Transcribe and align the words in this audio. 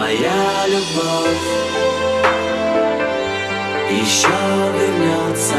Моя 0.00 0.66
любовь. 0.66 1.46
Еще 3.90 4.28
вернется 4.78 5.56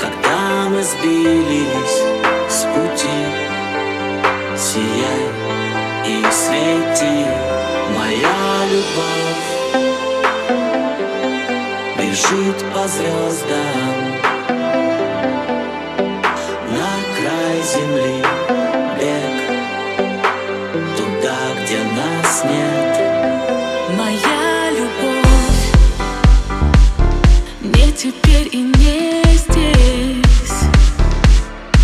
Когда 0.00 0.70
мы 0.70 0.82
сбились 0.82 2.02
с 2.48 2.64
пути. 2.72 3.20
Сияй 4.56 5.28
и 6.06 6.24
свети 6.32 7.26
Моя 7.98 8.64
любовь. 8.72 9.50
Бежит 11.98 12.64
по 12.72 12.88
звездам 12.88 13.94
На 16.70 16.92
край 17.14 17.62
земли 17.62 18.19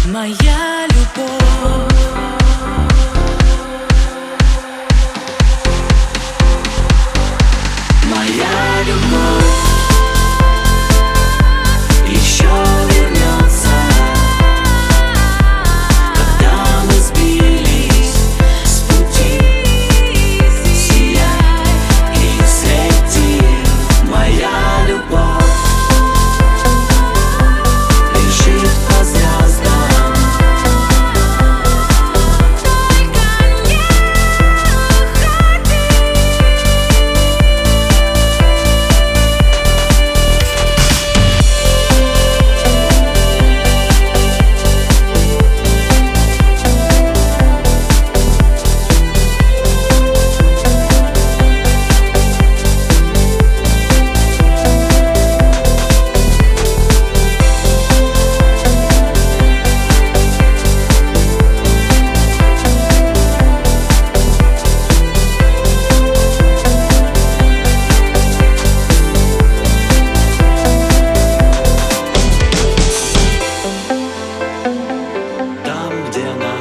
Моя 0.07 0.87
любовь. 0.87 1.93
Моя 8.09 8.85
любовь 8.87 9.46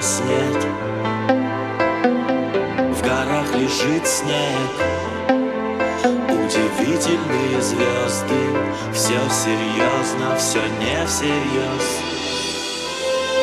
нет, 0.05 0.63
в 2.93 3.01
горах 3.01 3.55
лежит 3.55 4.05
снег. 4.05 4.71
Удивительные 6.29 7.59
звезды, 7.59 8.41
все 8.93 9.19
серьезно, 9.29 10.35
все 10.38 10.61
не 10.79 11.05
всерьез. 11.07 11.88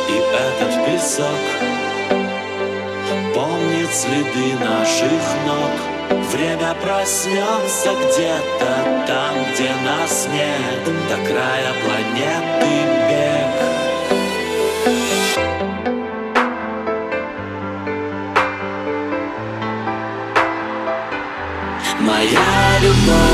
И 0.09 0.15
этот 0.15 0.87
песок 0.87 1.43
помнит 3.34 3.93
следы 3.93 4.55
наших 4.65 5.23
ног. 5.47 6.23
Время 6.31 6.75
проснется 6.81 7.91
где-то 7.91 9.05
там, 9.09 9.34
где 9.53 9.71
нас 9.84 10.29
нет, 10.33 10.84
до 11.09 11.17
края 11.27 11.73
планеты 11.83 12.73
бег. 13.11 13.62
моя 22.03 22.79
любовь. 22.81 23.31